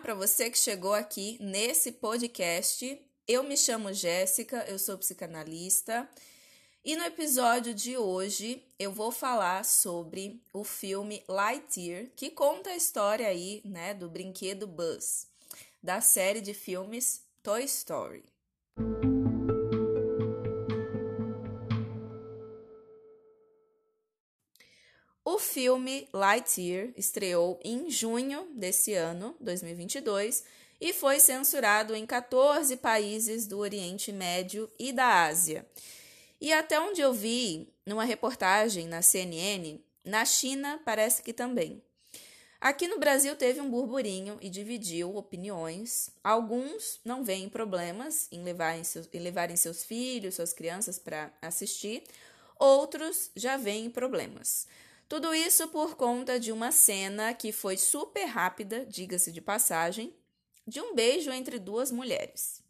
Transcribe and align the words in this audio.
para 0.00 0.14
você 0.14 0.50
que 0.50 0.58
chegou 0.58 0.94
aqui 0.94 1.36
nesse 1.40 1.92
podcast. 1.92 3.00
Eu 3.28 3.42
me 3.42 3.56
chamo 3.56 3.92
Jéssica, 3.92 4.64
eu 4.66 4.78
sou 4.78 4.96
psicanalista. 4.96 6.08
E 6.82 6.96
no 6.96 7.04
episódio 7.04 7.74
de 7.74 7.96
hoje 7.98 8.64
eu 8.78 8.90
vou 8.90 9.12
falar 9.12 9.64
sobre 9.64 10.42
o 10.52 10.64
filme 10.64 11.22
Lightyear, 11.28 12.08
que 12.16 12.30
conta 12.30 12.70
a 12.70 12.76
história 12.76 13.28
aí, 13.28 13.60
né, 13.64 13.92
do 13.92 14.08
brinquedo 14.08 14.66
Buzz, 14.66 15.26
da 15.82 16.00
série 16.00 16.40
de 16.40 16.54
filmes 16.54 17.22
Toy 17.42 17.64
Story. 17.64 18.24
O 25.32 25.38
filme 25.38 26.08
Lightyear 26.12 26.88
estreou 26.96 27.60
em 27.62 27.88
junho 27.88 28.48
desse 28.52 28.94
ano, 28.94 29.36
2022, 29.38 30.42
e 30.80 30.92
foi 30.92 31.20
censurado 31.20 31.94
em 31.94 32.04
14 32.04 32.76
países 32.78 33.46
do 33.46 33.58
Oriente 33.58 34.10
Médio 34.10 34.68
e 34.76 34.92
da 34.92 35.26
Ásia. 35.26 35.64
E 36.40 36.52
até 36.52 36.80
onde 36.80 37.00
eu 37.00 37.12
vi, 37.12 37.72
numa 37.86 38.02
reportagem 38.02 38.88
na 38.88 39.02
CNN, 39.02 39.78
na 40.04 40.24
China 40.24 40.80
parece 40.84 41.22
que 41.22 41.32
também. 41.32 41.80
Aqui 42.60 42.88
no 42.88 42.98
Brasil 42.98 43.36
teve 43.36 43.60
um 43.60 43.70
burburinho 43.70 44.36
e 44.40 44.50
dividiu 44.50 45.14
opiniões. 45.14 46.10
Alguns 46.24 46.98
não 47.04 47.22
veem 47.22 47.48
problemas 47.48 48.26
em 48.32 48.42
levarem 48.42 48.82
seus, 48.82 49.08
em 49.12 49.20
levarem 49.20 49.54
seus 49.54 49.84
filhos, 49.84 50.34
suas 50.34 50.52
crianças 50.52 50.98
para 50.98 51.32
assistir, 51.40 52.02
outros 52.58 53.30
já 53.36 53.56
veem 53.56 53.88
problemas. 53.88 54.66
Tudo 55.10 55.34
isso 55.34 55.66
por 55.66 55.96
conta 55.96 56.38
de 56.38 56.52
uma 56.52 56.70
cena 56.70 57.34
que 57.34 57.50
foi 57.50 57.76
super 57.76 58.26
rápida, 58.26 58.86
diga-se 58.86 59.32
de 59.32 59.40
passagem, 59.40 60.14
de 60.64 60.80
um 60.80 60.94
beijo 60.94 61.32
entre 61.32 61.58
duas 61.58 61.90
mulheres. 61.90 62.62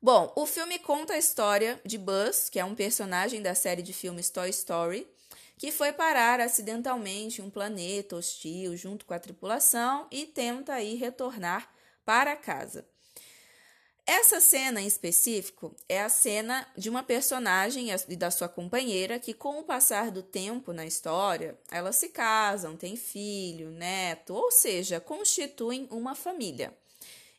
Bom, 0.00 0.32
o 0.36 0.46
filme 0.46 0.78
conta 0.78 1.14
a 1.14 1.18
história 1.18 1.80
de 1.84 1.98
Buzz, 1.98 2.48
que 2.48 2.60
é 2.60 2.64
um 2.64 2.76
personagem 2.76 3.42
da 3.42 3.56
série 3.56 3.82
de 3.82 3.92
filmes 3.92 4.30
Toy 4.30 4.50
Story, 4.50 5.04
que 5.58 5.72
foi 5.72 5.92
parar 5.92 6.38
acidentalmente 6.38 7.42
em 7.42 7.44
um 7.44 7.50
planeta 7.50 8.14
hostil 8.14 8.76
junto 8.76 9.04
com 9.04 9.12
a 9.12 9.18
tripulação 9.18 10.06
e 10.12 10.26
tenta 10.26 10.74
aí 10.74 10.94
retornar 10.94 11.74
para 12.04 12.36
casa. 12.36 12.86
Essa 14.12 14.40
cena 14.40 14.80
em 14.80 14.88
específico 14.88 15.72
é 15.88 16.00
a 16.02 16.08
cena 16.08 16.66
de 16.76 16.90
uma 16.90 17.00
personagem 17.00 17.90
e 18.08 18.16
da 18.16 18.28
sua 18.28 18.48
companheira 18.48 19.20
que, 19.20 19.32
com 19.32 19.60
o 19.60 19.62
passar 19.62 20.10
do 20.10 20.20
tempo 20.20 20.72
na 20.72 20.84
história, 20.84 21.56
elas 21.70 21.94
se 21.94 22.08
casam, 22.08 22.76
têm 22.76 22.96
filho, 22.96 23.70
neto, 23.70 24.34
ou 24.34 24.50
seja, 24.50 24.98
constituem 24.98 25.86
uma 25.92 26.16
família. 26.16 26.76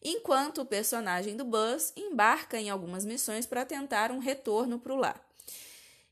Enquanto 0.01 0.61
o 0.61 0.65
personagem 0.65 1.35
do 1.35 1.43
Buzz 1.43 1.91
embarca 1.93 2.57
em 2.57 2.69
algumas 2.69 3.03
missões 3.03 3.45
para 3.45 3.65
tentar 3.65 4.09
um 4.09 4.19
retorno 4.19 4.79
para 4.79 4.93
o 4.93 4.97
lar. 4.97 5.21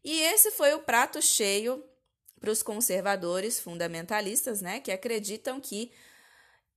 E 0.04 0.20
esse 0.24 0.52
foi 0.52 0.74
o 0.74 0.80
prato 0.80 1.22
cheio 1.22 1.82
para 2.38 2.52
os 2.52 2.62
conservadores 2.62 3.62
fundamentalistas, 3.62 4.62
né, 4.62 4.82
que 4.82 4.92
acreditam 4.92 5.62
que 5.62 5.90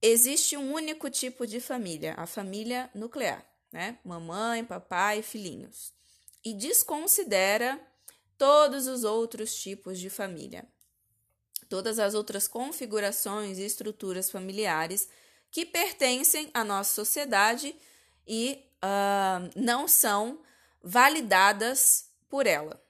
existe 0.00 0.56
um 0.56 0.72
único 0.72 1.10
tipo 1.10 1.44
de 1.48 1.58
família, 1.58 2.14
a 2.16 2.28
família 2.28 2.88
nuclear 2.94 3.50
né? 3.73 3.98
Mamãe, 4.05 4.65
papai, 4.65 5.23
filhinhos. 5.23 5.92
E 6.45 6.53
desconsidera 6.53 7.81
todos 8.37 8.87
os 8.87 9.05
outros 9.05 9.55
tipos 9.55 9.98
de 9.98 10.11
família. 10.11 10.67
Todas 11.69 11.98
as 11.98 12.12
outras 12.15 12.47
configurações 12.47 13.59
e 13.59 13.65
estruturas 13.65 14.31
familiares 14.31 15.09
que 15.50 15.65
pertencem 15.65 16.50
à 16.53 16.62
nossa 16.62 16.93
sociedade 16.93 17.75
e 18.27 18.62
uh, 18.83 19.50
não 19.55 19.89
são 19.89 20.41
validadas 20.83 22.10
por 22.28 22.47
ela. 22.47 22.83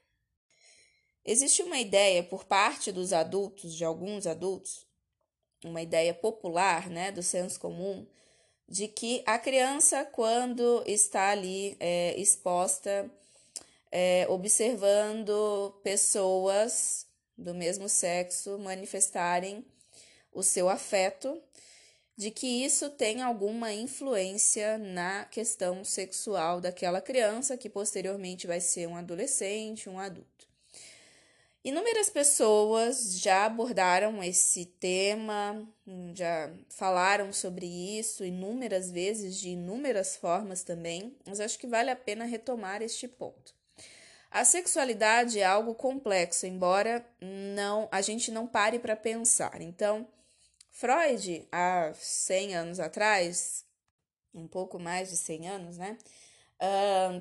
Existe 1.24 1.62
uma 1.62 1.78
ideia 1.78 2.22
por 2.22 2.44
parte 2.44 2.90
dos 2.90 3.12
adultos, 3.12 3.74
de 3.74 3.84
alguns 3.84 4.26
adultos, 4.26 4.86
uma 5.64 5.80
ideia 5.80 6.12
popular, 6.12 6.88
né, 6.88 7.12
do 7.12 7.22
senso 7.22 7.60
comum, 7.60 8.06
de 8.68 8.88
que 8.88 9.22
a 9.26 9.38
criança, 9.38 10.04
quando 10.04 10.82
está 10.86 11.30
ali 11.30 11.76
é, 11.78 12.18
exposta, 12.18 13.10
é, 13.90 14.26
observando 14.28 15.78
pessoas 15.82 17.06
do 17.36 17.54
mesmo 17.54 17.88
sexo 17.88 18.58
manifestarem 18.58 19.64
o 20.32 20.42
seu 20.42 20.68
afeto, 20.68 21.40
de 22.16 22.30
que 22.30 22.46
isso 22.46 22.90
tem 22.90 23.22
alguma 23.22 23.72
influência 23.72 24.78
na 24.78 25.24
questão 25.24 25.84
sexual 25.84 26.60
daquela 26.60 27.00
criança, 27.00 27.56
que 27.56 27.68
posteriormente 27.68 28.46
vai 28.46 28.60
ser 28.60 28.86
um 28.86 28.96
adolescente, 28.96 29.88
um 29.88 29.98
adulto. 29.98 30.51
Inúmeras 31.64 32.10
pessoas 32.10 33.20
já 33.20 33.44
abordaram 33.44 34.20
esse 34.22 34.66
tema, 34.66 35.64
já 36.12 36.52
falaram 36.68 37.32
sobre 37.32 37.66
isso 37.66 38.24
inúmeras 38.24 38.90
vezes, 38.90 39.38
de 39.38 39.50
inúmeras 39.50 40.16
formas 40.16 40.64
também, 40.64 41.16
mas 41.24 41.38
acho 41.38 41.56
que 41.60 41.68
vale 41.68 41.88
a 41.88 41.96
pena 41.96 42.24
retomar 42.24 42.82
este 42.82 43.06
ponto. 43.06 43.54
A 44.28 44.44
sexualidade 44.44 45.38
é 45.38 45.44
algo 45.44 45.72
complexo, 45.74 46.46
embora 46.46 47.06
não 47.20 47.88
a 47.92 48.00
gente 48.00 48.32
não 48.32 48.44
pare 48.44 48.80
para 48.80 48.96
pensar. 48.96 49.60
Então, 49.60 50.08
Freud, 50.72 51.46
há 51.52 51.92
100 51.94 52.56
anos 52.56 52.80
atrás, 52.80 53.64
um 54.34 54.48
pouco 54.48 54.80
mais 54.80 55.10
de 55.10 55.16
100 55.16 55.48
anos, 55.48 55.78
né? 55.78 55.96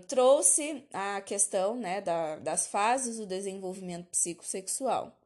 Trouxe 0.08 0.86
a 0.94 1.22
questão 1.22 1.76
né, 1.76 2.02
da, 2.02 2.38
das 2.38 2.68
fases 2.68 3.18
do 3.18 3.26
desenvolvimento 3.26 4.08
psicossexual. 4.08 5.18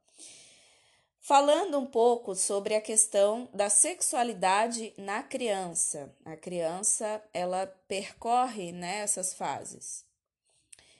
Falando 1.20 1.80
um 1.80 1.88
pouco 1.88 2.36
sobre 2.36 2.76
a 2.76 2.81
questão 2.81 3.50
da 3.52 3.68
sexualidade 3.68 4.94
na 4.96 5.24
criança. 5.24 6.14
A 6.24 6.36
criança, 6.36 7.22
ela 7.34 7.66
percorre 7.88 8.72
né, 8.72 9.00
essas 9.00 9.34
fases. 9.34 10.06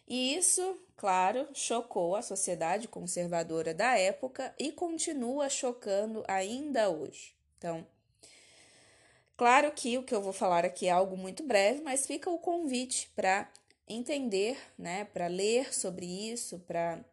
E 0.08 0.36
isso, 0.36 0.80
claro, 0.98 1.48
chocou 1.54 2.16
a 2.16 2.22
sociedade 2.22 2.88
conservadora 2.88 3.74
da 3.74 3.98
época 3.98 4.54
e 4.58 4.72
continua 4.72 5.48
chocando 5.48 6.24
ainda 6.28 6.90
hoje. 6.90 7.36
Então, 7.58 7.86
Claro 9.38 9.72
que 9.74 9.98
o 9.98 10.04
que 10.04 10.16
eu 10.16 10.22
vou 10.22 10.32
falar 10.32 10.64
aqui 10.64 10.88
é 10.88 10.92
algo 10.92 11.18
muito 11.18 11.44
breve, 11.44 11.82
mas 11.82 12.08
fica 12.08 12.30
o 12.30 12.40
convite 12.40 13.12
para 13.16 13.50
entender, 13.88 14.58
né, 14.78 15.06
para 15.06 15.28
ler 15.28 15.74
sobre 15.74 16.06
isso, 16.06 16.60
para 16.60 17.04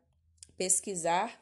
pesquisar. 0.57 1.41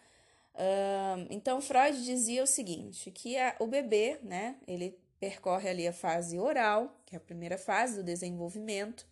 Uh, 0.55 1.27
então, 1.29 1.61
Freud 1.61 2.03
dizia 2.03 2.43
o 2.43 2.47
seguinte, 2.47 3.11
que 3.11 3.37
a, 3.37 3.55
o 3.61 3.67
bebê, 3.67 4.19
né, 4.23 4.57
ele 4.67 4.99
percorre 5.21 5.69
ali 5.69 5.87
a 5.87 5.93
fase 5.93 6.39
oral, 6.39 6.99
que 7.05 7.15
é 7.15 7.19
a 7.19 7.21
primeira 7.21 7.59
fase 7.59 7.97
do 7.97 8.03
desenvolvimento, 8.03 9.07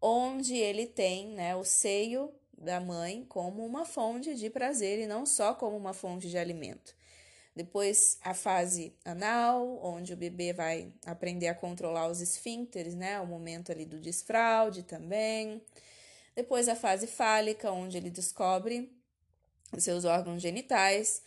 onde 0.00 0.54
ele 0.56 0.86
tem, 0.86 1.28
né, 1.30 1.56
o 1.56 1.64
seio 1.64 2.32
da 2.56 2.80
mãe 2.80 3.24
como 3.28 3.66
uma 3.66 3.84
fonte 3.84 4.34
de 4.34 4.48
prazer 4.48 5.00
e 5.00 5.06
não 5.06 5.26
só 5.26 5.52
como 5.52 5.76
uma 5.76 5.92
fonte 5.92 6.30
de 6.30 6.38
alimento. 6.38 6.94
Depois 7.56 8.18
a 8.20 8.34
fase 8.34 8.94
anal, 9.02 9.80
onde 9.82 10.12
o 10.12 10.16
bebê 10.16 10.52
vai 10.52 10.92
aprender 11.06 11.48
a 11.48 11.54
controlar 11.54 12.06
os 12.06 12.20
esfíncteres, 12.20 12.94
né? 12.94 13.18
O 13.18 13.26
momento 13.26 13.72
ali 13.72 13.86
do 13.86 13.98
desfraude 13.98 14.82
também. 14.82 15.62
Depois 16.34 16.68
a 16.68 16.76
fase 16.76 17.06
fálica, 17.06 17.72
onde 17.72 17.96
ele 17.96 18.10
descobre 18.10 18.94
os 19.72 19.82
seus 19.82 20.04
órgãos 20.04 20.42
genitais. 20.42 21.22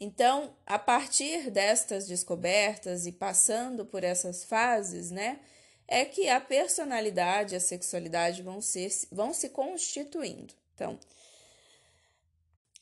Então, 0.00 0.56
a 0.64 0.78
partir 0.78 1.50
destas 1.50 2.06
descobertas 2.06 3.06
e 3.06 3.12
passando 3.12 3.84
por 3.84 4.02
essas 4.02 4.42
fases, 4.42 5.10
né, 5.10 5.38
é 5.86 6.06
que 6.06 6.30
a 6.30 6.40
personalidade 6.40 7.52
e 7.52 7.56
a 7.58 7.60
sexualidade 7.60 8.42
vão, 8.42 8.58
ser, 8.62 8.90
vão 9.12 9.34
se 9.34 9.50
constituindo. 9.50 10.54
Então, 10.74 10.98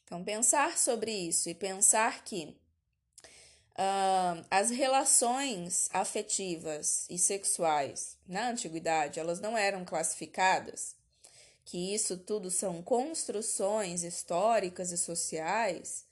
então, 0.04 0.22
pensar 0.22 0.76
sobre 0.76 1.10
isso 1.10 1.48
e 1.48 1.54
pensar 1.54 2.22
que 2.22 2.54
Uh, 3.72 4.44
as 4.50 4.70
relações 4.70 5.88
afetivas 5.94 7.06
e 7.08 7.18
sexuais 7.18 8.18
na 8.28 8.50
antiguidade 8.50 9.18
elas 9.18 9.40
não 9.40 9.56
eram 9.56 9.82
classificadas, 9.82 10.94
que 11.64 11.94
isso 11.94 12.18
tudo 12.18 12.50
são 12.50 12.82
construções 12.82 14.02
históricas 14.02 14.92
e 14.92 14.98
sociais, 14.98 16.04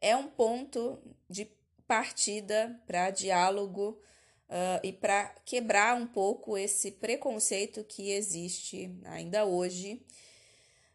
é 0.00 0.16
um 0.16 0.26
ponto 0.26 0.98
de 1.30 1.48
partida 1.86 2.80
para 2.84 3.10
diálogo 3.10 4.00
uh, 4.48 4.80
e 4.82 4.92
para 4.92 5.34
quebrar 5.44 5.96
um 5.96 6.06
pouco 6.06 6.58
esse 6.58 6.90
preconceito 6.90 7.84
que 7.84 8.10
existe 8.10 8.92
ainda 9.04 9.44
hoje 9.44 10.04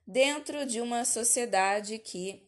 dentro 0.05 0.65
de 0.65 0.81
uma 0.81 1.05
sociedade 1.05 1.97
que 1.97 2.45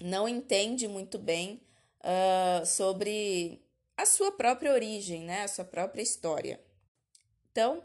não 0.00 0.28
entende 0.28 0.86
muito 0.86 1.18
bem 1.18 1.60
uh, 2.04 2.64
sobre 2.66 3.60
a 3.96 4.06
sua 4.06 4.30
própria 4.32 4.72
origem, 4.72 5.22
né? 5.22 5.42
A 5.42 5.48
sua 5.48 5.64
própria 5.64 6.02
história. 6.02 6.60
Então, 7.50 7.82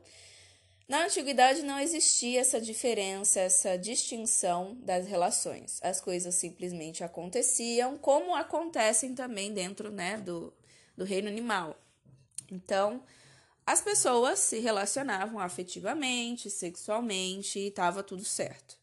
na 0.88 1.06
antiguidade 1.06 1.62
não 1.62 1.80
existia 1.80 2.42
essa 2.42 2.60
diferença, 2.60 3.40
essa 3.40 3.78
distinção 3.78 4.76
das 4.82 5.08
relações. 5.08 5.80
As 5.84 6.02
coisas 6.02 6.34
simplesmente 6.34 7.04
aconteciam, 7.04 7.96
como 7.96 8.36
acontecem 8.36 9.14
também 9.14 9.54
dentro 9.54 9.92
né, 9.92 10.18
do, 10.18 10.52
do 10.98 11.06
reino 11.06 11.28
animal. 11.28 11.80
Então, 12.52 13.04
as 13.68 13.82
pessoas 13.82 14.40
se 14.40 14.58
relacionavam 14.58 15.40
afetivamente, 15.40 16.50
sexualmente 16.50 17.60
e 17.60 17.68
estava 17.68 18.02
tudo 18.02 18.26
certo. 18.26 18.79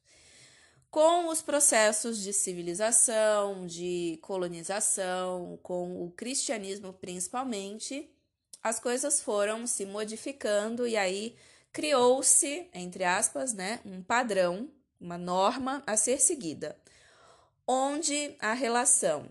Com 0.97 1.29
os 1.29 1.43
processos 1.43 2.23
de 2.23 2.33
civilização, 2.33 3.67
de 3.67 4.19
colonização, 4.23 5.59
com 5.63 6.03
o 6.03 6.11
cristianismo 6.13 6.91
principalmente, 6.91 8.11
as 8.63 8.81
coisas 8.81 9.21
foram 9.21 9.67
se 9.67 9.85
modificando 9.85 10.87
e 10.87 10.97
aí 10.97 11.37
criou-se, 11.71 12.71
entre 12.73 13.05
aspas, 13.05 13.53
né, 13.53 13.79
um 13.85 14.03
padrão, 14.03 14.71
uma 14.99 15.19
norma 15.19 15.83
a 15.87 15.99
ser 15.99 16.19
seguida, 16.19 16.81
onde 17.67 18.35
a 18.39 18.55
relação 18.55 19.29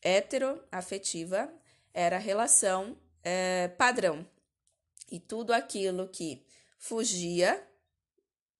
heteroafetiva 0.00 1.52
era 1.92 2.16
a 2.16 2.18
relação 2.18 2.96
é, 3.22 3.68
padrão. 3.68 4.26
E 5.12 5.20
tudo 5.20 5.52
aquilo 5.52 6.08
que 6.08 6.42
fugia 6.78 7.62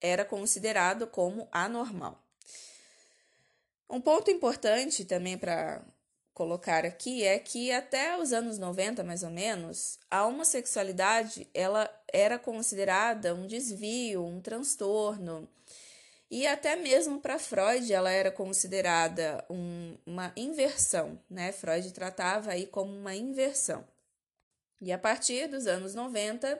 era 0.01 0.25
considerado 0.25 1.07
como 1.07 1.47
anormal. 1.51 2.21
Um 3.89 4.01
ponto 4.01 4.31
importante 4.31 5.05
também 5.05 5.37
para 5.37 5.81
colocar 6.33 6.85
aqui 6.85 7.23
é 7.23 7.37
que 7.37 7.71
até 7.71 8.17
os 8.17 8.33
anos 8.33 8.57
90, 8.57 9.03
mais 9.03 9.21
ou 9.21 9.29
menos, 9.29 9.99
a 10.09 10.25
homossexualidade 10.25 11.47
ela 11.53 11.89
era 12.11 12.39
considerada 12.39 13.35
um 13.35 13.45
desvio, 13.45 14.25
um 14.25 14.41
transtorno. 14.41 15.47
E 16.29 16.47
até 16.47 16.77
mesmo 16.77 17.19
para 17.19 17.37
Freud 17.37 17.91
ela 17.93 18.09
era 18.09 18.31
considerada 18.31 19.43
um, 19.49 19.97
uma 20.05 20.31
inversão, 20.35 21.19
né? 21.29 21.51
Freud 21.51 21.91
tratava 21.91 22.51
aí 22.51 22.65
como 22.65 22.91
uma 22.91 23.13
inversão. 23.13 23.85
E 24.79 24.91
a 24.91 24.97
partir 24.97 25.47
dos 25.47 25.67
anos 25.67 25.93
90, 25.93 26.59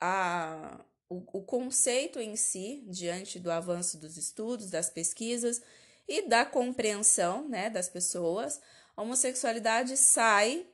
a, 0.00 0.80
o, 1.14 1.38
o 1.38 1.42
conceito 1.42 2.20
em 2.20 2.36
si, 2.36 2.84
diante 2.86 3.38
do 3.38 3.50
avanço 3.50 3.98
dos 3.98 4.16
estudos, 4.16 4.70
das 4.70 4.90
pesquisas 4.90 5.62
e 6.08 6.28
da 6.28 6.44
compreensão 6.44 7.48
né, 7.48 7.70
das 7.70 7.88
pessoas, 7.88 8.60
a 8.96 9.02
homossexualidade 9.02 9.96
sai 9.96 10.66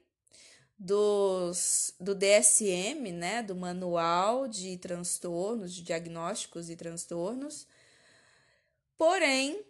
dos, 0.79 1.95
do 2.01 2.15
DSM, 2.15 3.13
né, 3.13 3.43
do 3.43 3.55
Manual 3.55 4.49
de 4.49 4.79
Transtornos, 4.79 5.75
de 5.75 5.83
Diagnósticos 5.83 6.71
e 6.71 6.77
Transtornos, 6.77 7.67
porém, 8.97 9.63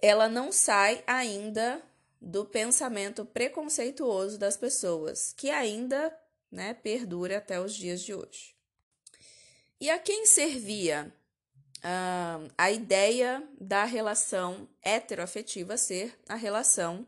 ela 0.00 0.28
não 0.28 0.50
sai 0.50 1.02
ainda 1.06 1.82
do 2.20 2.44
pensamento 2.44 3.24
preconceituoso 3.24 4.38
das 4.38 4.56
pessoas, 4.56 5.32
que 5.36 5.50
ainda 5.50 6.14
né, 6.50 6.74
perdura 6.74 7.38
até 7.38 7.60
os 7.60 7.74
dias 7.74 8.00
de 8.00 8.14
hoje. 8.14 8.57
E 9.80 9.90
a 9.90 9.98
quem 9.98 10.26
servia 10.26 11.12
uh, 11.78 12.52
a 12.56 12.70
ideia 12.70 13.42
da 13.60 13.84
relação 13.84 14.68
heteroafetiva 14.82 15.76
ser 15.76 16.18
a 16.28 16.34
relação 16.34 17.06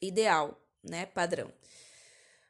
ideal, 0.00 0.58
né, 0.82 1.06
padrão? 1.06 1.52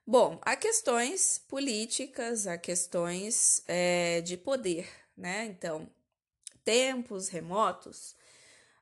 Bom, 0.07 0.41
há 0.43 0.57
questões 0.57 1.39
políticas, 1.49 2.47
há 2.47 2.59
questões 2.59 3.63
é, 3.69 4.21
de 4.23 4.37
poder, 4.37 4.89
né? 5.17 5.45
Então, 5.45 5.89
tempos 6.65 7.29
remotos, 7.29 8.17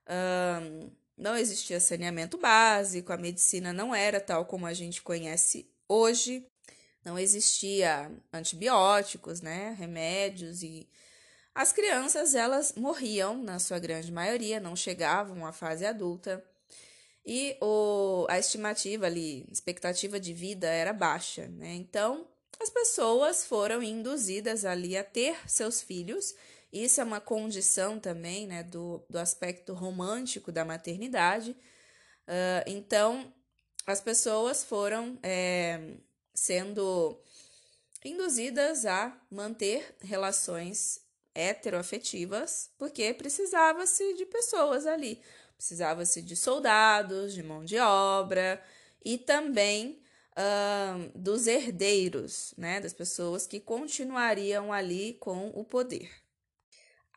um, 0.09 0.91
não 1.17 1.37
existia 1.37 1.81
saneamento 1.81 2.39
básico, 2.39 3.13
a 3.13 3.19
medicina 3.19 3.75
não 3.75 3.95
era 3.95 4.21
tal 4.21 4.47
como 4.47 4.65
a 4.65 4.73
gente 4.73 5.03
conhece 5.03 5.71
hoje, 5.87 6.48
não 7.09 7.19
existia 7.19 8.11
antibióticos, 8.33 9.41
né, 9.41 9.75
remédios 9.79 10.63
e 10.63 10.87
as 11.55 11.73
crianças 11.73 12.35
elas 12.35 12.75
morriam 12.77 13.43
na 13.43 13.59
sua 13.59 13.79
grande 13.79 14.13
maioria, 14.13 14.61
não 14.61 14.77
chegavam 14.77 15.47
à 15.47 15.53
fase 15.53 15.87
adulta 15.87 16.45
e 17.25 17.57
o, 17.61 18.27
a 18.29 18.39
estimativa 18.39 19.07
ali, 19.07 19.47
expectativa 19.51 20.21
de 20.21 20.35
vida 20.35 20.69
era 20.69 20.93
baixa, 20.93 21.49
né? 21.49 21.75
Então 21.75 22.27
as 22.61 22.71
pessoas 22.71 23.45
foram 23.45 23.83
induzidas 23.83 24.65
ali 24.65 24.97
a 24.97 25.03
ter 25.03 25.37
seus 25.47 25.81
filhos 25.81 26.35
isso 26.73 27.01
é 27.01 27.05
uma 27.05 27.21
condição 27.21 27.99
também 27.99 28.47
né, 28.47 28.63
do, 28.63 29.03
do 29.09 29.19
aspecto 29.19 29.73
romântico 29.73 30.53
da 30.53 30.65
maternidade. 30.65 31.53
Uh, 31.53 32.63
então, 32.67 33.33
as 33.87 34.03
pessoas 34.03 34.63
foram 34.63 35.19
é, 35.23 35.95
sendo 36.39 37.21
induzidas 38.05 38.87
a 38.87 39.21
manter 39.31 39.97
relações 40.01 41.01
heteroafetivas, 41.35 42.71
porque 42.79 43.13
precisava-se 43.13 44.15
de 44.15 44.25
pessoas 44.27 44.87
ali, 44.87 45.21
precisava-se 45.57 46.23
de 46.23 46.37
soldados, 46.37 47.35
de 47.35 47.43
mão 47.43 47.65
de 47.65 47.79
obra 47.79 48.63
e 49.05 49.19
também 49.19 50.01
uh, 50.33 51.19
dos 51.19 51.47
herdeiros, 51.47 52.55
né, 52.57 52.81
das 52.81 52.93
pessoas 52.93 53.47
que 53.47 53.61
continuariam 53.61 54.73
ali 54.73 55.15
com 55.15 55.49
o 55.49 55.65
poder. 55.65 56.11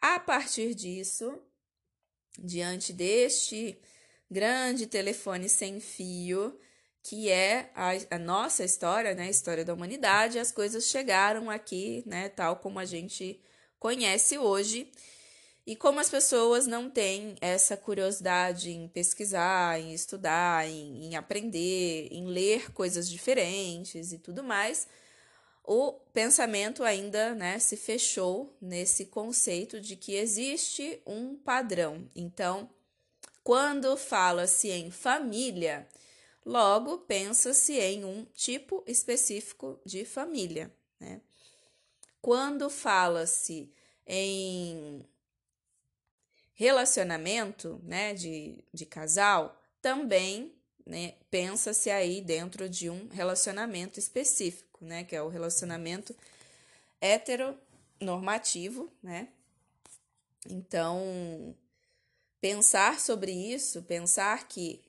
A 0.02 0.20
partir 0.20 0.74
disso, 0.74 1.40
diante 2.38 2.92
deste 2.92 3.80
grande 4.30 4.88
telefone 4.88 5.48
sem 5.48 5.80
fio, 5.80 6.60
que 7.04 7.30
é 7.30 7.72
a, 7.76 7.92
a, 8.16 8.20
nossa 8.20 8.64
história, 8.64 9.14
né, 9.16 9.24
a 9.24 9.30
história 9.30 9.66
da 9.66 9.74
humanidade, 9.74 10.40
as 10.40 10.52
coisas 10.52 10.86
chegaram 10.86 11.50
aqui, 11.50 12.04
né, 12.06 12.30
tal 12.30 12.58
como 12.58 12.80
a 12.80 12.86
gente 12.86 13.42
conhece 13.80 14.38
hoje. 14.38 14.92
E 15.66 15.76
como 15.76 16.00
as 16.00 16.10
pessoas 16.10 16.66
não 16.66 16.90
têm 16.90 17.36
essa 17.40 17.78
curiosidade 17.78 18.72
em 18.72 18.88
pesquisar, 18.88 19.80
em 19.80 19.94
estudar, 19.94 20.68
em, 20.68 21.06
em 21.06 21.16
aprender, 21.16 22.08
em 22.12 22.26
ler 22.26 22.72
coisas 22.72 23.10
diferentes 23.10 24.12
e 24.12 24.18
tudo 24.18 24.44
mais, 24.44 24.88
o 25.64 25.94
pensamento 26.14 26.84
ainda 26.84 27.36
né, 27.36 27.60
se 27.60 27.78
fechou 27.78 28.56
nesse 28.60 29.06
conceito 29.06 29.80
de 29.80 29.96
que 29.96 30.16
existe 30.16 31.02
um 31.06 31.36
padrão. 31.36 32.10
Então, 32.16 32.70
quando 33.44 33.96
fala-se 33.96 34.70
em 34.70 34.90
família, 34.90 35.88
logo 36.46 37.00
pensa-se 37.00 37.80
em 37.80 38.06
um 38.06 38.26
tipo 38.34 38.84
específico 38.88 39.80
de 39.86 40.06
família. 40.06 40.74
Né? 41.00 41.22
Quando 42.22 42.70
fala-se 42.70 43.72
em 44.06 45.06
relacionamento 46.54 47.80
né, 47.84 48.14
de, 48.14 48.64
de 48.74 48.86
casal, 48.86 49.60
também 49.82 50.54
né, 50.86 51.16
pensa-se 51.30 51.90
aí 51.90 52.22
dentro 52.22 52.70
de 52.70 52.90
um 52.90 53.08
relacionamento 53.08 54.00
específico 54.00 54.72
né, 54.82 55.04
que 55.04 55.16
é 55.16 55.22
o 55.22 55.30
relacionamento 55.30 56.16
heteronormativo, 57.00 58.92
né? 59.02 59.30
Então, 60.50 61.56
pensar 62.40 63.00
sobre 63.00 63.32
isso, 63.32 63.84
pensar 63.84 64.48
que 64.48 64.82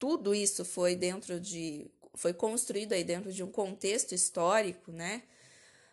tudo 0.00 0.34
isso 0.34 0.64
foi 0.64 0.96
dentro 0.96 1.38
de 1.38 1.88
foi 2.14 2.32
construído 2.32 2.92
aí 2.92 3.04
dentro 3.04 3.32
de 3.32 3.42
um 3.44 3.50
contexto 3.50 4.12
histórico, 4.12 4.90
né? 4.90 5.22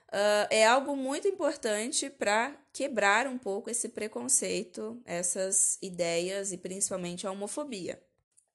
Uh, 0.07 0.47
é 0.49 0.65
algo 0.65 0.95
muito 0.95 1.27
importante 1.27 2.09
para 2.09 2.55
quebrar 2.71 3.27
um 3.27 3.37
pouco 3.37 3.69
esse 3.69 3.89
preconceito, 3.89 4.99
essas 5.05 5.77
ideias 5.81 6.53
e 6.53 6.57
principalmente 6.57 7.27
a 7.27 7.31
homofobia. 7.31 8.01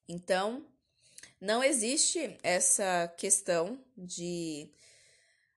Então, 0.09 0.67
não 1.39 1.63
existe 1.63 2.39
essa 2.43 3.13
questão 3.19 3.79
de 3.97 4.71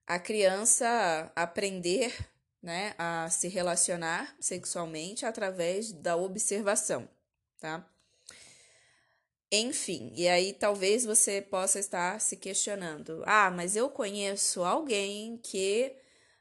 a 0.05 0.19
criança 0.19 1.31
aprender 1.35 2.13
né, 2.61 2.93
a 2.97 3.29
se 3.29 3.47
relacionar 3.47 4.35
sexualmente 4.39 5.25
através 5.25 5.93
da 5.93 6.17
observação, 6.17 7.07
tá? 7.59 7.89
Enfim, 9.57 10.11
e 10.15 10.27
aí 10.27 10.51
talvez 10.51 11.05
você 11.05 11.41
possa 11.41 11.79
estar 11.79 12.19
se 12.19 12.35
questionando: 12.35 13.23
ah, 13.25 13.49
mas 13.49 13.75
eu 13.75 13.89
conheço 13.89 14.63
alguém 14.63 15.37
que 15.37 15.95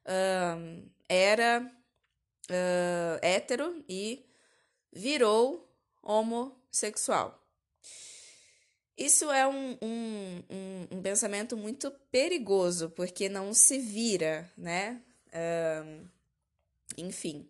uh, 0.05 0.91
era 1.09 1.61
uh, 2.51 3.19
hétero 3.23 3.85
e 3.89 4.27
virou 4.93 5.73
homossexual. 6.03 7.41
Isso 8.99 9.31
é 9.31 9.47
um, 9.47 9.79
um, 9.83 10.43
um, 10.51 10.99
um 10.99 11.03
pensamento 11.03 11.57
muito 11.57 11.91
perigoso, 12.11 12.91
porque 12.91 13.29
não 13.29 13.53
se 13.53 13.79
vira, 13.79 14.49
né? 14.57 15.03
Enfim. 16.97 17.49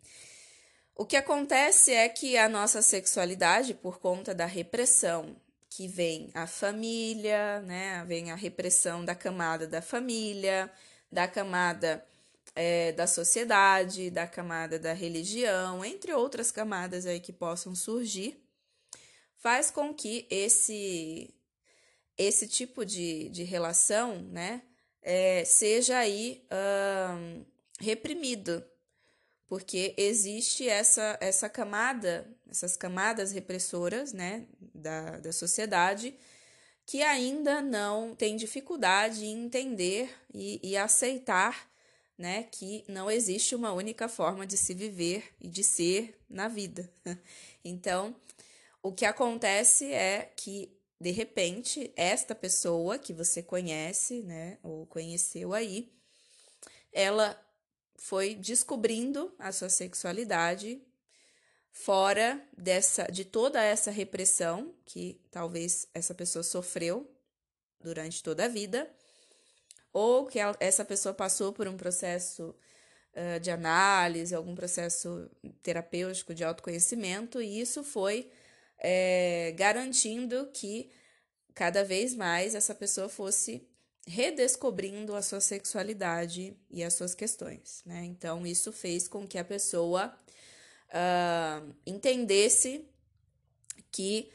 O 0.94 1.04
que 1.04 1.16
acontece 1.18 1.92
é 1.92 2.08
que 2.08 2.38
a 2.38 2.48
nossa 2.48 2.80
sexualidade, 2.80 3.74
por 3.74 3.98
conta 3.98 4.34
da 4.34 4.46
repressão 4.46 5.36
que 5.76 5.88
vem 5.88 6.30
a 6.34 6.46
família, 6.46 7.60
né? 7.62 8.04
Vem 8.06 8.30
a 8.30 8.36
repressão 8.36 9.04
da 9.04 9.12
camada 9.14 9.66
da 9.66 9.82
família, 9.82 10.70
da 11.10 11.26
camada 11.26 12.06
é, 12.54 12.92
da 12.92 13.08
sociedade, 13.08 14.08
da 14.08 14.24
camada 14.24 14.78
da 14.78 14.92
religião, 14.92 15.84
entre 15.84 16.12
outras 16.14 16.52
camadas 16.52 17.06
aí 17.06 17.18
que 17.18 17.32
possam 17.32 17.74
surgir, 17.74 18.40
faz 19.36 19.70
com 19.70 19.92
que 19.92 20.26
esse 20.30 21.34
esse 22.16 22.46
tipo 22.46 22.86
de, 22.86 23.28
de 23.30 23.42
relação, 23.42 24.22
né, 24.30 24.62
é, 25.02 25.44
seja 25.44 25.98
aí 25.98 26.46
reprimido, 27.80 28.64
porque 29.48 29.94
existe 29.96 30.68
essa, 30.68 31.18
essa 31.20 31.48
camada, 31.48 32.26
essas 32.50 32.76
camadas 32.76 33.32
repressoras, 33.32 34.12
né, 34.12 34.46
da, 34.74 35.18
da 35.20 35.32
sociedade, 35.32 36.14
que 36.86 37.02
ainda 37.02 37.62
não 37.62 38.14
tem 38.14 38.36
dificuldade 38.36 39.24
em 39.24 39.44
entender 39.44 40.14
e, 40.32 40.60
e 40.62 40.76
aceitar 40.76 41.68
né, 42.16 42.44
que 42.44 42.84
não 42.88 43.10
existe 43.10 43.54
uma 43.54 43.72
única 43.72 44.08
forma 44.08 44.46
de 44.46 44.56
se 44.56 44.72
viver 44.72 45.34
e 45.40 45.48
de 45.48 45.64
ser 45.64 46.18
na 46.28 46.48
vida. 46.48 46.90
Então, 47.66 48.14
o 48.82 48.92
que 48.92 49.06
acontece 49.06 49.90
é 49.90 50.30
que 50.36 50.70
de 51.00 51.10
repente 51.10 51.90
esta 51.96 52.34
pessoa 52.34 52.98
que 52.98 53.10
você 53.10 53.42
conhece, 53.42 54.22
né, 54.22 54.58
ou 54.62 54.84
conheceu 54.84 55.54
aí, 55.54 55.90
ela 56.92 57.42
foi 57.96 58.34
descobrindo 58.34 59.34
a 59.38 59.52
sua 59.52 59.68
sexualidade 59.68 60.80
fora 61.70 62.40
dessa 62.56 63.04
de 63.04 63.24
toda 63.24 63.62
essa 63.62 63.90
repressão 63.90 64.72
que 64.84 65.20
talvez 65.30 65.88
essa 65.92 66.14
pessoa 66.14 66.42
sofreu 66.42 67.10
durante 67.80 68.22
toda 68.22 68.44
a 68.44 68.48
vida 68.48 68.88
ou 69.92 70.26
que 70.26 70.38
essa 70.58 70.84
pessoa 70.84 71.14
passou 71.14 71.52
por 71.52 71.68
um 71.68 71.76
processo 71.76 72.54
uh, 73.14 73.40
de 73.40 73.50
análise, 73.50 74.34
algum 74.34 74.54
processo 74.54 75.30
terapêutico 75.62 76.34
de 76.34 76.42
autoconhecimento, 76.42 77.40
e 77.40 77.60
isso 77.60 77.84
foi 77.84 78.28
é, 78.78 79.52
garantindo 79.56 80.50
que 80.52 80.90
cada 81.54 81.84
vez 81.84 82.14
mais 82.14 82.56
essa 82.56 82.74
pessoa 82.74 83.08
fosse 83.08 83.68
redescobrindo 84.06 85.14
a 85.14 85.22
sua 85.22 85.40
sexualidade 85.40 86.56
e 86.70 86.84
as 86.84 86.94
suas 86.94 87.14
questões, 87.14 87.82
né? 87.86 88.04
Então, 88.04 88.46
isso 88.46 88.70
fez 88.72 89.08
com 89.08 89.26
que 89.26 89.38
a 89.38 89.44
pessoa 89.44 90.14
uh, 90.88 91.74
entendesse 91.86 92.86
que 93.90 94.30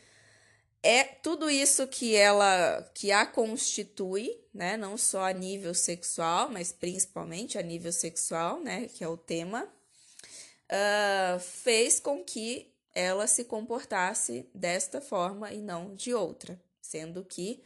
é 0.82 1.04
tudo 1.04 1.50
isso 1.50 1.88
que 1.88 2.16
ela 2.16 2.90
que 2.94 3.12
a 3.12 3.26
constitui, 3.26 4.42
né, 4.54 4.78
não 4.78 4.98
só 4.98 5.26
a 5.26 5.34
nível 5.34 5.74
sexual, 5.74 6.50
mas 6.50 6.72
principalmente 6.72 7.58
a 7.58 7.62
nível 7.62 7.92
sexual, 7.92 8.62
né, 8.62 8.88
que 8.88 9.04
é 9.04 9.08
o 9.08 9.18
tema, 9.18 9.66
uh, 9.66 11.40
fez 11.40 12.00
com 12.00 12.24
que 12.24 12.74
ela 12.96 13.28
se 13.28 13.44
comportasse 13.44 14.50
desta 14.54 15.02
forma 15.02 15.54
e 15.54 15.62
não 15.62 15.94
de 15.96 16.14
outra, 16.14 16.60
sendo 16.82 17.24
que 17.24 17.62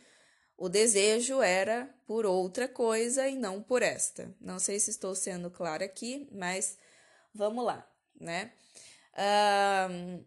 o 0.57 0.69
desejo 0.69 1.41
era 1.41 1.89
por 2.05 2.25
outra 2.25 2.67
coisa 2.67 3.27
e 3.27 3.36
não 3.36 3.62
por 3.62 3.81
esta. 3.81 4.33
Não 4.39 4.60
sei 4.60 4.79
se 4.79 4.91
estou 4.91 5.15
sendo 5.15 5.50
clara 5.50 5.86
aqui, 5.86 6.27
mas 6.31 6.77
vamos 7.33 7.65
lá, 7.65 7.88
né? 8.19 8.51
Uh, 9.13 10.24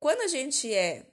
quando 0.00 0.22
a 0.22 0.28
gente 0.28 0.72
é 0.72 1.06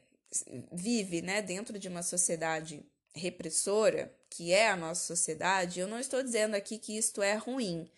vive 0.72 1.22
né, 1.22 1.42
dentro 1.42 1.80
de 1.80 1.88
uma 1.88 2.04
sociedade 2.04 2.86
repressora, 3.14 4.14
que 4.30 4.52
é 4.52 4.70
a 4.70 4.75
nossa 4.75 5.06
sociedade, 5.06 5.80
eu 5.80 5.88
não 5.88 6.00
estou 6.00 6.22
dizendo 6.22 6.56
aqui 6.56 6.78
que 6.78 6.98
isto 6.98 7.22
é 7.22 7.36
ruim. 7.36 7.90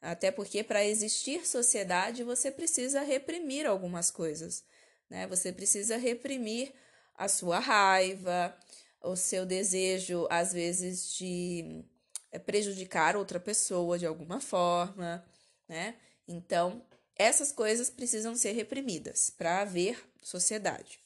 Até 0.00 0.30
porque 0.30 0.62
para 0.62 0.84
existir 0.84 1.46
sociedade 1.46 2.22
você 2.22 2.50
precisa 2.50 3.02
reprimir 3.02 3.66
algumas 3.66 4.10
coisas. 4.10 4.64
Né? 5.10 5.26
Você 5.26 5.52
precisa 5.52 5.96
reprimir 5.96 6.72
a 7.16 7.28
sua 7.28 7.58
raiva, 7.58 8.56
o 9.02 9.16
seu 9.16 9.44
desejo, 9.44 10.26
às 10.30 10.52
vezes, 10.52 11.14
de 11.14 11.84
eh, 12.30 12.38
prejudicar 12.38 13.16
outra 13.16 13.40
pessoa 13.40 13.98
de 13.98 14.06
alguma 14.06 14.40
forma. 14.40 15.24
Né? 15.68 15.96
Então, 16.26 16.84
essas 17.16 17.52
coisas 17.52 17.90
precisam 17.90 18.34
ser 18.34 18.52
reprimidas 18.52 19.30
para 19.30 19.60
haver 19.60 20.02
sociedade. 20.22 21.00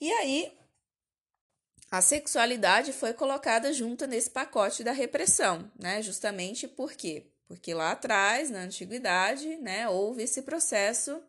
E 0.00 0.10
aí, 0.12 0.52
a 1.90 2.00
sexualidade 2.00 2.92
foi 2.92 3.12
colocada 3.12 3.72
junto 3.72 4.06
nesse 4.06 4.30
pacote 4.30 4.84
da 4.84 4.92
repressão, 4.92 5.70
né? 5.78 6.00
Justamente 6.00 6.68
por 6.68 6.92
quê? 6.92 7.26
Porque 7.48 7.74
lá 7.74 7.90
atrás, 7.90 8.48
na 8.48 8.60
antiguidade, 8.60 9.56
né, 9.56 9.88
houve 9.88 10.22
esse 10.22 10.42
processo 10.42 11.20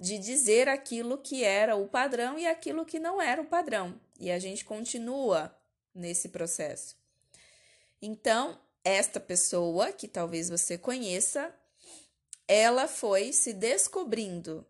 de 0.00 0.18
dizer 0.18 0.66
aquilo 0.68 1.18
que 1.18 1.44
era 1.44 1.76
o 1.76 1.86
padrão 1.86 2.38
e 2.38 2.46
aquilo 2.46 2.86
que 2.86 2.98
não 2.98 3.20
era 3.20 3.40
o 3.40 3.44
padrão. 3.44 4.00
E 4.22 4.30
a 4.30 4.38
gente 4.38 4.64
continua 4.64 5.52
nesse 5.92 6.28
processo. 6.28 6.96
Então, 8.00 8.56
esta 8.84 9.18
pessoa, 9.18 9.90
que 9.90 10.06
talvez 10.06 10.48
você 10.48 10.78
conheça, 10.78 11.52
ela 12.46 12.86
foi 12.86 13.32
se 13.32 13.52
descobrindo. 13.52 14.64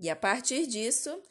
E 0.00 0.10
a 0.10 0.16
partir 0.16 0.66
disso, 0.66 1.22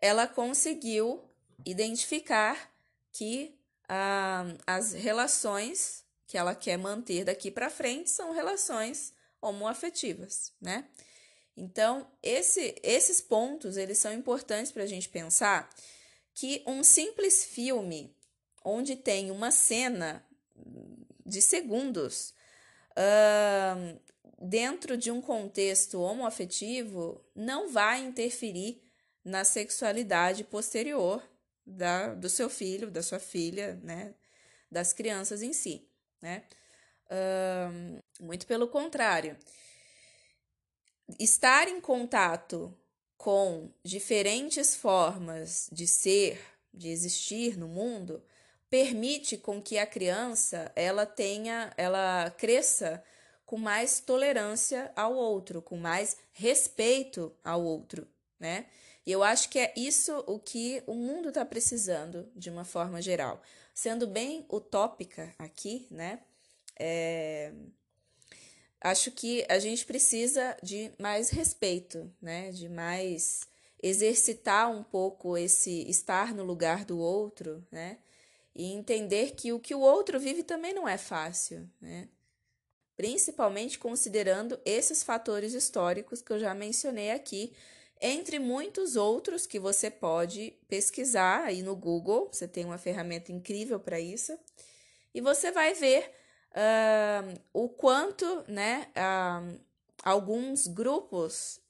ela 0.00 0.26
conseguiu 0.26 1.22
identificar 1.62 2.74
que 3.12 3.54
ah, 3.86 4.46
as 4.66 4.94
relações 4.94 6.06
que 6.26 6.38
ela 6.38 6.54
quer 6.54 6.78
manter 6.78 7.24
daqui 7.24 7.50
para 7.50 7.68
frente 7.68 8.08
são 8.08 8.32
relações 8.32 9.12
homoafetivas, 9.42 10.54
né? 10.58 10.88
Então, 11.54 12.10
esse, 12.22 12.74
esses 12.82 13.20
pontos, 13.20 13.76
eles 13.76 13.98
são 13.98 14.12
importantes 14.14 14.72
para 14.72 14.84
a 14.84 14.86
gente 14.86 15.10
pensar 15.10 15.68
que 16.36 16.62
um 16.66 16.84
simples 16.84 17.46
filme 17.46 18.14
onde 18.62 18.94
tem 18.94 19.30
uma 19.30 19.50
cena 19.50 20.22
de 21.24 21.40
segundos 21.40 22.34
uh, 22.92 23.98
dentro 24.38 24.98
de 24.98 25.10
um 25.10 25.20
contexto 25.22 25.98
homoafetivo 25.98 27.24
não 27.34 27.70
vai 27.72 28.00
interferir 28.04 28.82
na 29.24 29.44
sexualidade 29.44 30.44
posterior 30.44 31.26
da, 31.64 32.14
do 32.14 32.28
seu 32.28 32.50
filho, 32.50 32.90
da 32.90 33.02
sua 33.02 33.18
filha, 33.18 33.80
né? 33.82 34.14
Das 34.70 34.92
crianças 34.92 35.42
em 35.42 35.54
si, 35.54 35.88
né? 36.20 36.44
Um, 37.10 38.26
muito 38.26 38.46
pelo 38.46 38.68
contrário. 38.68 39.38
Estar 41.18 41.66
em 41.66 41.80
contato 41.80 42.76
com 43.16 43.70
diferentes 43.82 44.76
formas 44.76 45.68
de 45.72 45.86
ser, 45.86 46.40
de 46.72 46.88
existir 46.88 47.56
no 47.56 47.68
mundo, 47.68 48.22
permite 48.68 49.36
com 49.36 49.62
que 49.62 49.78
a 49.78 49.86
criança 49.86 50.70
ela 50.74 51.06
tenha, 51.06 51.72
ela 51.76 52.30
cresça 52.30 53.02
com 53.44 53.56
mais 53.56 54.00
tolerância 54.00 54.92
ao 54.96 55.14
outro, 55.14 55.62
com 55.62 55.76
mais 55.76 56.16
respeito 56.32 57.32
ao 57.44 57.62
outro, 57.62 58.06
né? 58.38 58.66
E 59.06 59.12
eu 59.12 59.22
acho 59.22 59.48
que 59.48 59.58
é 59.60 59.72
isso 59.76 60.24
o 60.26 60.38
que 60.38 60.82
o 60.84 60.94
mundo 60.94 61.28
está 61.28 61.44
precisando, 61.44 62.28
de 62.34 62.50
uma 62.50 62.64
forma 62.64 63.00
geral. 63.00 63.40
Sendo 63.72 64.04
bem 64.06 64.44
utópica 64.50 65.32
aqui, 65.38 65.86
né? 65.92 66.20
É... 66.78 67.52
Acho 68.80 69.10
que 69.10 69.44
a 69.48 69.58
gente 69.58 69.84
precisa 69.84 70.56
de 70.62 70.92
mais 70.98 71.30
respeito, 71.30 72.12
né? 72.20 72.50
De 72.50 72.68
mais 72.68 73.46
exercitar 73.82 74.70
um 74.70 74.82
pouco 74.82 75.36
esse 75.36 75.88
estar 75.88 76.34
no 76.34 76.44
lugar 76.44 76.84
do 76.84 76.98
outro, 76.98 77.66
né? 77.70 77.98
E 78.54 78.72
entender 78.72 79.32
que 79.32 79.52
o 79.52 79.60
que 79.60 79.74
o 79.74 79.80
outro 79.80 80.18
vive 80.18 80.42
também 80.42 80.74
não 80.74 80.88
é 80.88 80.96
fácil, 80.98 81.68
né? 81.80 82.08
Principalmente 82.96 83.78
considerando 83.78 84.58
esses 84.64 85.02
fatores 85.02 85.52
históricos 85.52 86.22
que 86.22 86.32
eu 86.32 86.38
já 86.38 86.54
mencionei 86.54 87.10
aqui, 87.10 87.52
entre 88.00 88.38
muitos 88.38 88.96
outros 88.96 89.46
que 89.46 89.58
você 89.58 89.90
pode 89.90 90.54
pesquisar 90.68 91.44
aí 91.44 91.62
no 91.62 91.76
Google. 91.76 92.28
Você 92.32 92.48
tem 92.48 92.64
uma 92.64 92.78
ferramenta 92.78 93.32
incrível 93.32 93.78
para 93.78 94.00
isso. 94.00 94.38
E 95.14 95.20
você 95.20 95.50
vai 95.50 95.74
ver 95.74 96.10
uh, 96.56 97.40
o 97.52 97.68
quanto 97.68 98.44
né, 98.48 98.88
uh, 98.96 99.60
alguns 100.02 100.66
grupos 100.66 101.60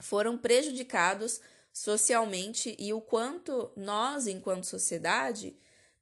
foram 0.00 0.38
prejudicados 0.38 1.40
socialmente 1.72 2.74
e 2.78 2.92
o 2.92 3.00
quanto 3.00 3.70
nós, 3.76 4.26
enquanto 4.26 4.64
sociedade, 4.64 5.56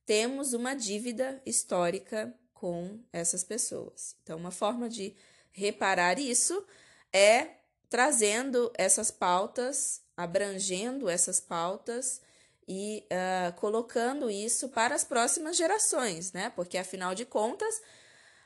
temos 0.06 0.52
uma 0.52 0.74
dívida 0.74 1.42
histórica 1.44 2.32
com 2.54 3.00
essas 3.12 3.44
pessoas. 3.44 4.16
Então, 4.22 4.38
uma 4.38 4.50
forma 4.50 4.88
de 4.88 5.14
reparar 5.50 6.18
isso 6.18 6.64
é 7.12 7.56
trazendo 7.88 8.72
essas 8.76 9.10
pautas, 9.10 10.02
abrangendo 10.16 11.08
essas 11.08 11.40
pautas 11.40 12.20
e 12.68 13.06
uh, 13.12 13.52
colocando 13.60 14.28
isso 14.28 14.68
para 14.68 14.94
as 14.94 15.04
próximas 15.04 15.56
gerações, 15.56 16.32
né? 16.32 16.50
Porque 16.50 16.76
afinal 16.76 17.14
de 17.14 17.24
contas, 17.24 17.80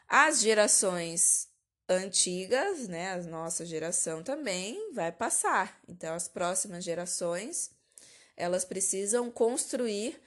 as 0.07 0.41
gerações 0.41 1.49
antigas, 1.89 2.87
né, 2.87 3.13
a 3.13 3.23
nossa 3.23 3.65
geração 3.67 4.23
também 4.23 4.93
vai 4.93 5.11
passar. 5.11 5.81
Então, 5.89 6.15
as 6.15 6.29
próximas 6.29 6.85
gerações, 6.85 7.71
elas 8.37 8.65
precisam 8.65 9.31
construir 9.31 10.21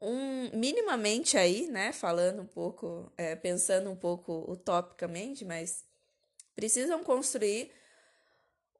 um 0.00 0.50
minimamente 0.52 1.38
aí, 1.38 1.68
né, 1.68 1.92
falando 1.92 2.42
um 2.42 2.46
pouco, 2.46 3.10
é, 3.16 3.34
pensando 3.34 3.90
um 3.90 3.96
pouco 3.96 4.44
utopicamente, 4.50 5.42
mas 5.44 5.84
precisam 6.54 7.02
construir 7.02 7.72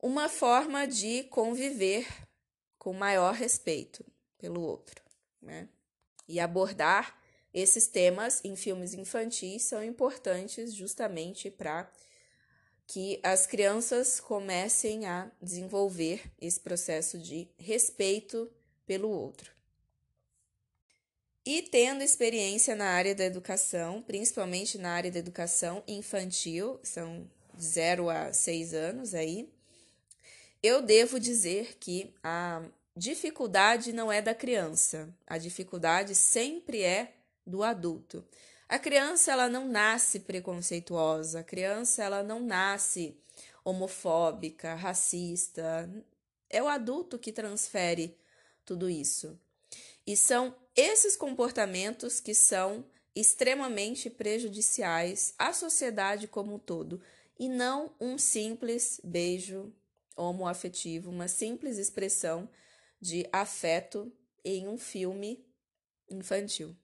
uma 0.02 0.28
forma 0.28 0.87
de 0.87 1.25
conviver 1.25 2.06
com 2.78 2.92
maior 2.92 3.32
respeito 3.32 4.04
pelo 4.47 4.62
outro, 4.62 5.03
né? 5.43 5.69
E 6.29 6.38
abordar 6.38 7.21
esses 7.53 7.88
temas 7.88 8.41
em 8.45 8.55
filmes 8.55 8.95
infantis 8.95 9.65
são 9.65 9.83
importantes 9.83 10.73
justamente 10.73 11.50
para 11.50 11.91
que 12.87 13.19
as 13.25 13.45
crianças 13.45 14.21
comecem 14.21 15.05
a 15.07 15.29
desenvolver 15.43 16.23
esse 16.41 16.61
processo 16.61 17.19
de 17.19 17.49
respeito 17.59 18.49
pelo 18.87 19.11
outro. 19.11 19.50
E 21.45 21.62
tendo 21.62 22.05
experiência 22.05 22.76
na 22.76 22.91
área 22.91 23.17
da 23.17 23.25
educação, 23.25 24.00
principalmente 24.00 24.79
na 24.79 24.93
área 24.93 25.11
da 25.11 25.19
educação 25.19 25.83
infantil, 25.88 26.79
são 26.85 27.29
0 27.61 28.09
a 28.11 28.33
6 28.33 28.75
anos 28.75 29.12
aí, 29.12 29.53
eu 30.62 30.83
devo 30.83 31.19
dizer 31.19 31.76
que 31.81 32.15
a 32.23 32.62
dificuldade 32.97 33.93
não 33.93 34.11
é 34.11 34.23
da 34.23 34.35
criança, 34.35 35.15
a 35.26 35.37
dificuldade 35.37 36.15
sempre 36.15 36.83
é 36.83 37.15
do 37.47 37.62
adulto. 37.62 38.25
A 38.69 38.79
criança 38.79 39.31
ela 39.31 39.49
não 39.49 39.69
nasce 39.69 40.21
preconceituosa, 40.21 41.41
a 41.41 41.45
criança 41.45 42.03
ela 42.03 42.23
não 42.23 42.41
nasce 42.41 43.17
homofóbica, 43.65 44.75
racista. 44.75 45.88
É 46.49 46.62
o 46.62 46.67
adulto 46.67 47.19
que 47.19 47.31
transfere 47.31 48.17
tudo 48.65 48.88
isso. 48.88 49.38
E 50.07 50.17
são 50.17 50.55
esses 50.75 51.17
comportamentos 51.17 52.19
que 52.19 52.35
são 52.35 52.85
extremamente 53.15 54.11
prejudiciais 54.11 55.35
à 55.38 55.53
sociedade 55.53 56.26
como 56.26 56.55
um 56.55 56.59
todo, 56.59 57.00
e 57.38 57.49
não 57.49 57.95
um 58.00 58.19
simples 58.19 59.00
beijo 59.03 59.73
homoafetivo, 60.17 61.11
uma 61.11 61.29
simples 61.29 61.79
expressão 61.79 62.49
de 63.00 63.29
afeto 63.33 64.12
em 64.45 64.69
um 64.69 64.79
filme 64.79 65.45
infantil. 66.09 66.76